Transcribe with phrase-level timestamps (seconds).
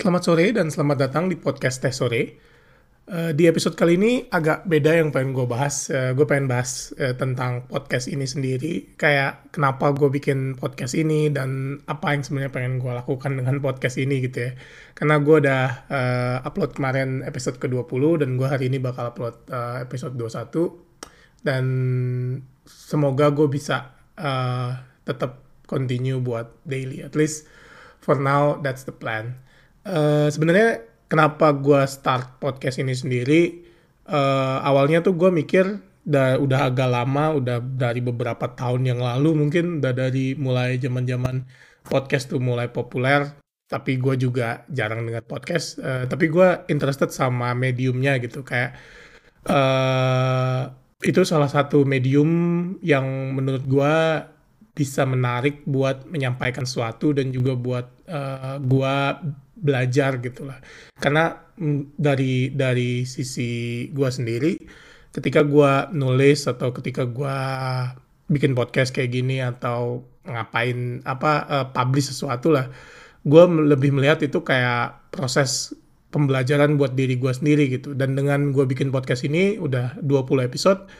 [0.00, 2.22] Selamat sore dan selamat datang di podcast Teh Sore.
[3.04, 5.92] Uh, di episode kali ini agak beda yang pengen gue bahas.
[5.92, 8.96] Uh, gue pengen bahas uh, tentang podcast ini sendiri.
[8.96, 14.00] Kayak kenapa gue bikin podcast ini dan apa yang sebenarnya pengen gue lakukan dengan podcast
[14.00, 14.56] ini gitu ya.
[14.96, 15.64] Karena gue udah
[16.48, 21.44] upload kemarin episode ke-20 dan gue hari ini bakal upload uh, episode 21.
[21.44, 21.64] Dan
[22.64, 23.92] semoga gue bisa
[25.04, 27.04] tetap continue buat daily.
[27.04, 27.44] At least
[28.00, 29.49] for now that's the plan.
[29.86, 33.64] Uh, Sebenarnya kenapa gue start podcast ini sendiri?
[34.10, 39.36] Uh, awalnya tuh gue mikir udah, udah agak lama, udah dari beberapa tahun yang lalu
[39.36, 41.46] mungkin udah dari mulai zaman zaman
[41.86, 43.24] podcast tuh mulai populer.
[43.70, 45.78] Tapi gue juga jarang dengar podcast.
[45.78, 48.74] Uh, tapi gue interested sama mediumnya gitu kayak
[49.46, 50.68] uh,
[51.00, 52.28] itu salah satu medium
[52.84, 53.96] yang menurut gue
[54.80, 59.18] bisa menarik buat menyampaikan sesuatu dan juga buat uh, gua
[59.60, 60.58] belajar gitulah
[60.96, 64.56] karena mm, dari dari sisi gua sendiri
[65.12, 67.36] ketika gua nulis atau ketika gua
[68.30, 72.72] bikin podcast kayak gini atau ngapain apa uh, publish sesuatu lah
[73.24, 75.76] gua lebih melihat itu kayak proses
[76.10, 77.94] pembelajaran buat diri gua sendiri gitu.
[77.94, 80.90] Dan dengan gua bikin podcast ini udah 20 episode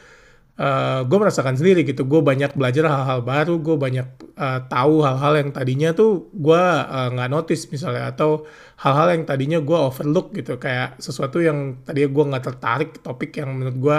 [0.57, 2.09] uh, eh, gue merasakan sendiri gitu.
[2.09, 7.09] Gue banyak belajar hal-hal baru gue banyak uh, tahu hal-hal yang tadinya tuh gue uh,
[7.15, 8.49] nggak notice misalnya atau
[8.81, 10.57] hal-hal yang tadinya gue overlook gitu.
[10.57, 13.99] Kayak sesuatu yang tadinya gue nggak tertarik topik yang menurut gue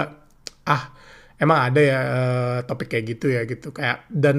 [0.62, 0.84] ah
[1.40, 3.72] emang ada ya uh, topik kayak gitu ya gitu.
[3.72, 4.38] Kayak dan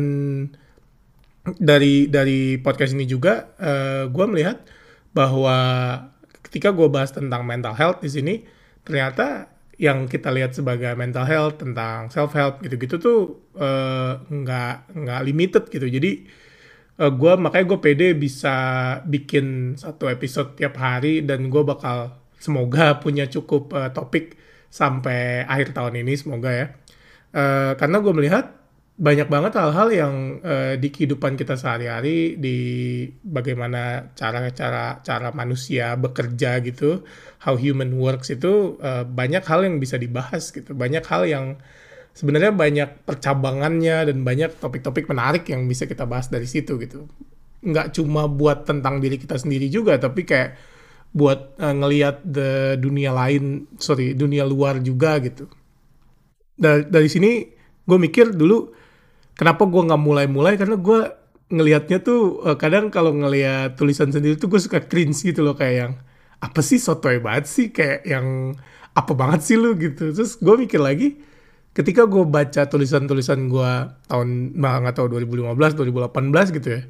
[1.44, 4.64] dari dari podcast ini juga uh, gue melihat
[5.12, 5.58] bahwa
[6.42, 8.36] ketika gue bahas tentang mental health di sini
[8.84, 13.20] ternyata yang kita lihat sebagai mental health tentang self help gitu-gitu tuh
[13.58, 15.88] uh, nggak nggak limited gitu.
[15.90, 16.12] Jadi
[17.02, 18.56] uh, eh, gue makanya gue pede bisa
[19.06, 24.38] bikin satu episode tiap hari dan gue bakal semoga punya cukup uh, topik
[24.70, 26.68] sampai akhir tahun ini semoga ya.
[27.34, 28.46] Uh, karena gue melihat
[28.94, 30.16] banyak banget hal-hal yang
[30.46, 32.58] uh, di kehidupan kita sehari-hari di
[33.26, 37.02] bagaimana cara-cara cara manusia bekerja gitu
[37.42, 40.78] how human works itu uh, banyak hal yang bisa dibahas gitu.
[40.78, 41.46] Banyak hal yang
[42.14, 47.10] sebenarnya banyak percabangannya dan banyak topik-topik menarik yang bisa kita bahas dari situ gitu.
[47.66, 50.54] Nggak cuma buat tentang diri kita sendiri juga tapi kayak
[51.18, 55.50] buat uh, ngelihat the dunia lain sorry dunia luar juga gitu.
[56.54, 57.42] Dari, dari sini
[57.90, 58.83] gue mikir dulu
[59.38, 60.54] kenapa gue nggak mulai-mulai?
[60.60, 61.00] Karena gue
[61.54, 65.76] ngelihatnya tuh uh, kadang kalau ngelihat tulisan sendiri tuh gue suka cringe gitu loh kayak
[65.76, 65.94] yang
[66.42, 67.68] apa sih sotoy banget sih?
[67.76, 68.58] Kayak yang
[68.94, 69.76] apa banget sih lu?
[69.78, 70.14] Gitu.
[70.14, 71.22] Terus gue mikir lagi
[71.74, 73.72] ketika gue baca tulisan-tulisan gue
[74.10, 76.84] tahun nggak tahu 2015 2018 gitu ya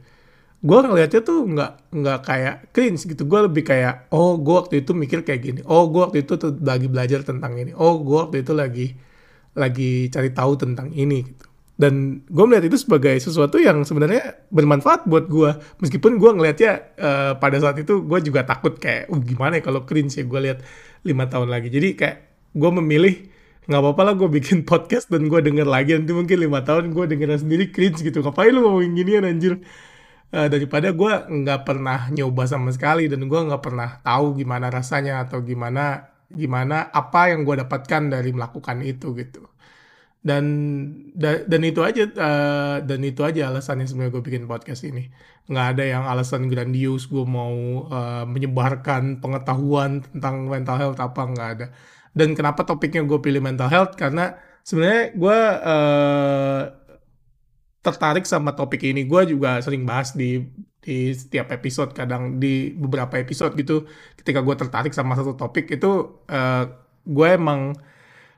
[0.64, 3.28] gue ngelihatnya tuh nggak nggak kayak cringe gitu.
[3.28, 5.60] Gue lebih kayak oh gue waktu itu mikir kayak gini.
[5.68, 7.76] Oh gue waktu itu tuh lagi belajar tentang ini.
[7.76, 8.96] Oh gue waktu itu lagi
[9.60, 15.10] lagi cari tahu tentang ini gitu dan gue melihat itu sebagai sesuatu yang sebenarnya bermanfaat
[15.10, 19.58] buat gue meskipun gue ngelihatnya uh, pada saat itu gue juga takut kayak uh, gimana
[19.58, 20.62] ya kalau cringe ya gue lihat
[21.02, 21.74] lima tahun lagi?
[21.74, 22.18] Jadi kayak
[22.54, 23.26] gue memilih
[23.66, 25.98] nggak apa-apa lah gue bikin podcast dan gue denger lagi.
[25.98, 28.22] Nanti mungkin lima tahun gue dengerin sendiri cringe gitu.
[28.22, 29.58] Ngapain lu ngomongin ginian anjir?
[30.34, 35.26] Uh, daripada gue nggak pernah nyoba sama sekali dan gue nggak pernah tahu gimana rasanya
[35.26, 39.46] atau gimana gimana apa yang gue dapatkan dari melakukan itu gitu
[40.24, 40.44] dan
[41.12, 45.12] da, dan itu aja uh, dan itu aja alasannya sebenarnya gue bikin podcast ini.
[45.52, 51.50] Nggak ada yang alasan grandius gue mau uh, menyebarkan pengetahuan tentang mental health apa nggak
[51.60, 51.68] ada.
[52.16, 54.00] Dan kenapa topiknya gue pilih mental health?
[54.00, 54.32] Karena
[54.64, 56.62] sebenarnya gue uh,
[57.84, 59.04] tertarik sama topik ini.
[59.04, 60.40] Gue juga sering bahas di
[60.80, 63.84] di setiap episode kadang di beberapa episode gitu.
[64.16, 66.64] Ketika gue tertarik sama satu topik itu uh,
[67.04, 67.76] gue emang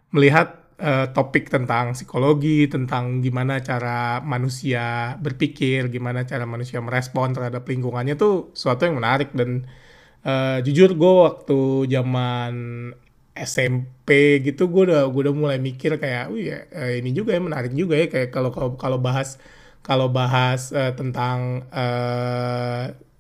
[0.10, 7.64] melihat uh, topik tentang psikologi, tentang gimana cara manusia berpikir, gimana cara manusia merespon terhadap
[7.68, 9.32] lingkungannya tuh suatu yang menarik.
[9.32, 9.68] Dan
[10.28, 11.60] uh, jujur gue waktu
[11.92, 12.54] zaman
[13.36, 16.64] SMP gitu gue udah gue udah mulai mikir kayak, oh ya
[16.96, 18.08] ini juga ya menarik juga ya.
[18.12, 19.40] Kayak kalau kalau bahas
[19.86, 21.68] kalau bahas uh, tentang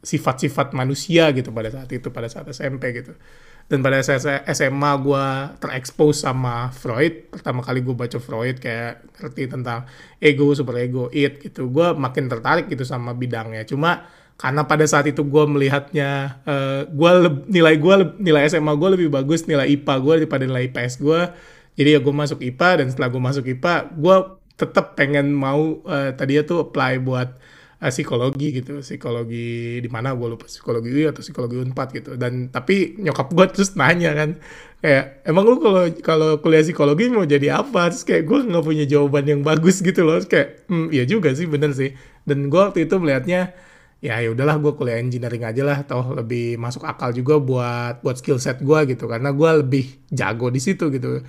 [0.04, 3.13] sifat-sifat uh, manusia gitu pada saat itu pada saat SMP gitu
[3.66, 3.98] dan pada
[4.54, 5.26] SMA gue
[5.58, 7.34] terekspos sama Freud.
[7.34, 9.90] Pertama kali gue baca Freud kayak ngerti tentang
[10.22, 11.74] ego super ego it gitu.
[11.74, 13.66] Gue makin tertarik gitu sama bidangnya.
[13.66, 19.08] Cuma karena pada saat itu gue melihatnya uh, gua nilai gue nilai SMA gue lebih
[19.08, 21.22] bagus nilai IPA gue daripada nilai IPS gue
[21.80, 24.16] jadi ya gue masuk IPA dan setelah gue masuk IPA gue
[24.60, 27.32] tetap pengen mau uh, tadinya tuh apply buat
[27.86, 28.82] uh, psikologi gitu.
[28.82, 32.12] Psikologi di mana gue lupa psikologi UI atau psikologi unpad gitu.
[32.18, 34.30] Dan tapi nyokap gue terus nanya kan
[34.82, 37.94] kayak emang lu kalau kalau kuliah psikologi mau jadi apa?
[37.94, 40.18] Terus kayak gue nggak punya jawaban yang bagus gitu loh.
[40.18, 41.94] Terus kayak hmm, ya juga sih bener sih.
[42.26, 43.54] Dan gue waktu itu melihatnya
[44.04, 45.78] ya ya udahlah gue kuliah engineering aja lah.
[45.86, 49.06] Toh lebih masuk akal juga buat buat skill set gue gitu.
[49.06, 51.22] Karena gue lebih jago di situ gitu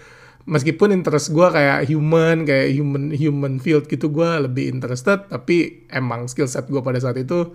[0.46, 6.31] meskipun interest gue kayak human kayak human human field gitu gue lebih interested tapi emang
[6.31, 7.50] skill set gue pada saat itu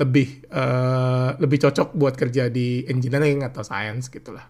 [0.00, 4.48] lebih uh, lebih cocok buat kerja di engineering atau science gitulah.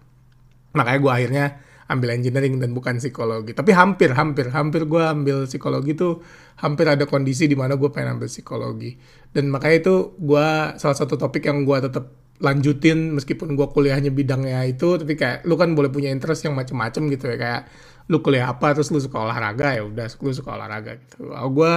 [0.71, 1.45] Makanya gue akhirnya
[1.91, 3.51] ambil engineering dan bukan psikologi.
[3.51, 6.23] Tapi hampir hampir hampir gue ambil psikologi tuh
[6.63, 8.95] hampir ada kondisi di mana gue pengen ambil psikologi.
[9.35, 10.47] Dan makanya itu gue
[10.79, 15.53] salah satu topik yang gue tetap lanjutin meskipun gue kuliahnya bidangnya itu tapi kayak lu
[15.55, 17.61] kan boleh punya interest yang macem-macem gitu ya kayak
[18.09, 21.31] lu kuliah apa terus lu suka olahraga ya udah lu suka olahraga gitu.
[21.31, 21.73] Oh, gue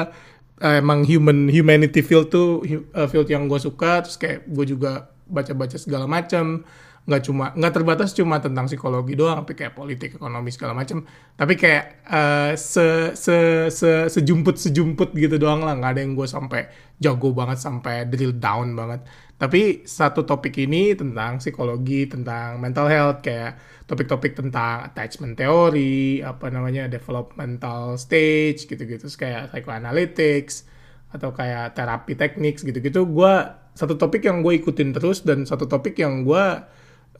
[0.64, 2.64] uh, emang human humanity field tuh
[2.96, 6.64] uh, field yang gue suka terus kayak gue juga baca-baca segala macam
[7.05, 11.05] nggak cuma nggak terbatas cuma tentang psikologi doang tapi kayak politik ekonomi segala macam
[11.37, 15.75] tapi kayak uh, se, se se sejumput sejumput gitu doang lah.
[15.77, 16.62] Nggak ada yang gue sampai
[17.03, 19.05] jago banget sampai drill down banget.
[19.35, 26.49] Tapi satu topik ini tentang psikologi tentang mental health kayak topik-topik tentang attachment theory apa
[26.49, 29.11] namanya developmental stage gitu-gitu.
[29.19, 30.65] Kayak psychoanalytics
[31.11, 33.05] atau kayak terapi teknik gitu-gitu.
[33.11, 33.35] Gue
[33.75, 36.45] satu topik yang gue ikutin terus dan satu topik yang gue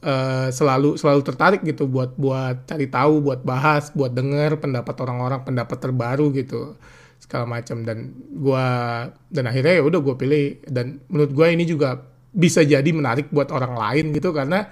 [0.03, 5.45] uh, selalu selalu tertarik gitu buat buat cari tahu, buat bahas, buat denger pendapat orang-orang,
[5.47, 6.75] pendapat terbaru gitu
[7.21, 7.85] segala macam.
[7.85, 8.65] Dan gua
[9.31, 10.45] dan akhirnya ya udah gue pilih.
[10.67, 12.01] Dan menurut gue ini juga
[12.35, 14.67] bisa jadi menarik buat orang lain gitu karena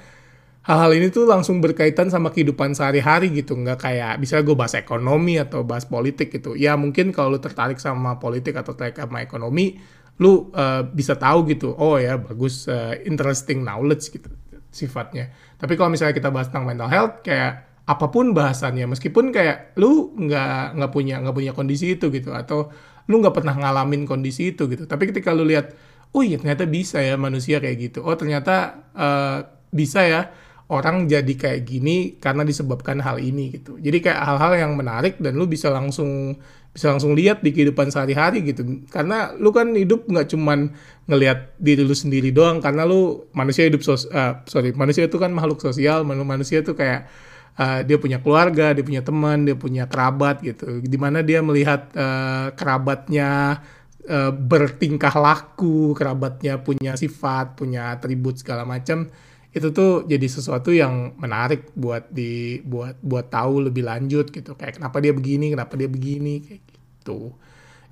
[0.67, 3.55] hal-hal ini tuh langsung berkaitan sama kehidupan sehari-hari gitu.
[3.55, 6.57] Nggak kayak bisa gue bahas ekonomi atau bahas politik gitu.
[6.59, 9.79] Ya mungkin kalau lu tertarik sama politik atau tertarik sama ekonomi
[10.21, 14.29] lu uh, bisa tahu gitu oh ya bagus uh, interesting knowledge gitu
[14.73, 15.29] sifatnya.
[15.61, 20.11] Tapi kalau misalnya kita bahas tentang mental health, kayak apa pun bahasannya, meskipun kayak lu
[20.17, 22.73] nggak nggak punya nggak punya kondisi itu gitu, atau
[23.07, 24.89] lu nggak pernah ngalamin kondisi itu gitu.
[24.89, 25.71] Tapi ketika lu lihat,
[26.15, 27.99] oh iya ternyata bisa ya manusia kayak gitu.
[28.01, 29.37] Oh ternyata uh,
[29.69, 30.33] bisa ya
[30.71, 33.75] orang jadi kayak gini karena disebabkan hal ini gitu.
[33.81, 36.39] Jadi kayak hal-hal yang menarik dan lu bisa langsung
[36.73, 38.63] bisa langsung lihat di kehidupan sehari-hari gitu.
[38.87, 40.73] Karena lu kan hidup nggak cuman
[41.11, 45.35] ngelihat diri lu sendiri doang karena lu manusia hidup sos uh, sorry manusia itu kan
[45.35, 47.11] makhluk sosial manusia itu kayak
[47.59, 51.91] uh, dia punya keluarga dia punya teman dia punya kerabat gitu di mana dia melihat
[51.91, 53.59] uh, kerabatnya
[54.07, 59.11] uh, bertingkah laku kerabatnya punya sifat punya atribut segala macam
[59.53, 64.57] itu tuh jadi sesuatu yang menarik buat di buat buat tahu lebih lanjut gitu.
[64.57, 67.37] Kayak kenapa dia begini kenapa dia begini kayak gitu.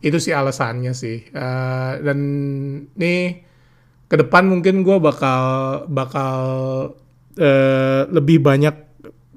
[0.02, 1.30] Itu sih alasannya sih.
[1.30, 2.20] Uh, dan
[2.98, 3.46] nih
[4.10, 5.44] ke depan mungkin gue bakal
[5.86, 6.34] bakal
[7.38, 8.74] uh, lebih banyak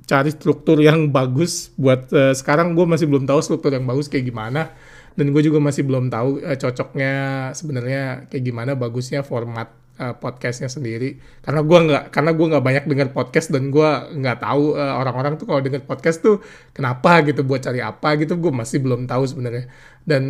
[0.08, 4.32] cari struktur yang bagus buat uh, sekarang gue masih belum tahu struktur yang bagus kayak
[4.32, 4.72] gimana.
[5.14, 7.12] Dan gue juga masih belum tahu uh, cocoknya
[7.52, 11.18] sebenarnya kayak gimana bagusnya format uh, podcastnya sendiri.
[11.42, 15.38] Karena gue nggak karena gue nggak banyak dengar podcast dan gue nggak tahu uh, orang-orang
[15.38, 16.42] tuh kalau dengar podcast tuh
[16.74, 19.70] kenapa gitu buat cari apa gitu gue masih belum tahu sebenarnya.
[20.04, 20.24] Dan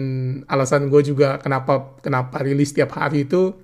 [0.46, 3.55] alasan gue juga kenapa kenapa rilis tiap hari itu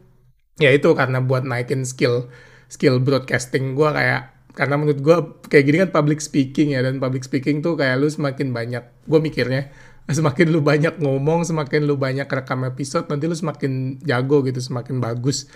[0.60, 2.28] ya itu karena buat naikin skill
[2.68, 5.16] skill broadcasting gue kayak karena menurut gue
[5.48, 9.20] kayak gini kan public speaking ya dan public speaking tuh kayak lu semakin banyak gue
[9.22, 9.72] mikirnya
[10.18, 15.00] semakin lu banyak ngomong semakin lu banyak rekam episode nanti lu semakin jago gitu semakin
[15.00, 15.48] bagus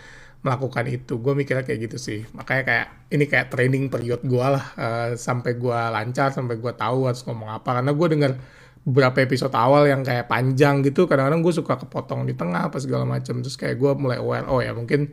[0.44, 1.18] melakukan itu.
[1.18, 2.20] Gue mikirnya kayak gitu sih.
[2.36, 7.08] Makanya kayak ini kayak training period gue lah uh, sampai gue lancar sampai gue tahu
[7.08, 7.80] harus ngomong apa.
[7.80, 8.32] Karena gue dengar
[8.84, 13.08] beberapa episode awal yang kayak panjang gitu kadang-kadang gue suka kepotong di tengah apa segala
[13.08, 15.08] macam terus kayak gue mulai aware oh ya mungkin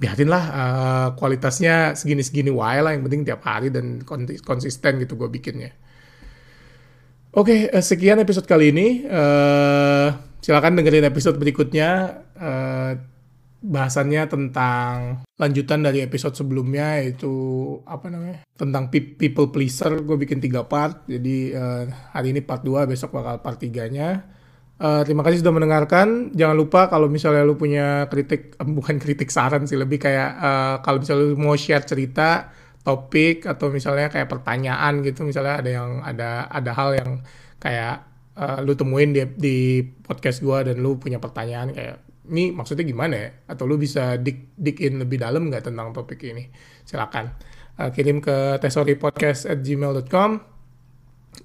[0.00, 4.00] biarin lah uh, kualitasnya segini-segini wae lah yang penting tiap hari dan
[4.40, 5.76] konsisten gitu gue bikinnya.
[7.36, 9.04] Oke okay, uh, sekian episode kali ini.
[9.04, 10.08] Uh,
[10.40, 12.16] silakan dengerin episode berikutnya.
[12.32, 12.96] Uh,
[13.60, 17.32] bahasannya tentang lanjutan dari episode sebelumnya yaitu
[17.84, 20.00] apa namanya tentang people pleaser.
[20.04, 21.82] Gue bikin tiga part jadi uh,
[22.16, 24.24] hari ini part 2 besok bakal part 3 nya
[24.80, 26.32] uh, terima kasih sudah mendengarkan.
[26.32, 30.74] Jangan lupa kalau misalnya lu punya kritik uh, bukan kritik saran sih lebih kayak uh,
[30.80, 32.50] kalau misalnya lu mau share cerita
[32.80, 37.10] topik atau misalnya kayak pertanyaan gitu misalnya ada yang ada ada hal yang
[37.60, 38.08] kayak
[38.40, 43.14] uh, lu temuin di, di podcast gue dan lu punya pertanyaan kayak ini maksudnya gimana
[43.16, 43.30] ya?
[43.48, 46.52] Atau lu bisa dig, dig in lebih dalam nggak tentang topik ini?
[46.84, 47.32] Silakan
[47.80, 50.30] uh, kirim ke tesoripodcast@gmail.com.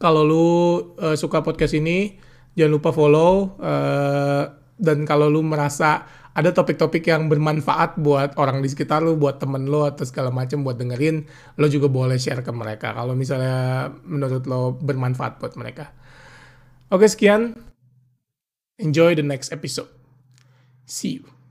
[0.00, 0.48] Kalau lu
[0.96, 2.16] uh, suka podcast ini,
[2.56, 3.60] jangan lupa follow.
[3.60, 4.48] Uh,
[4.80, 9.68] dan kalau lu merasa ada topik-topik yang bermanfaat buat orang di sekitar lu, buat temen
[9.68, 11.28] lo atau segala macam buat dengerin,
[11.60, 15.92] lo juga boleh share ke mereka kalau misalnya menurut lo bermanfaat buat mereka.
[16.88, 17.52] Oke, sekian.
[18.80, 20.01] Enjoy the next episode.
[20.92, 21.32] See you.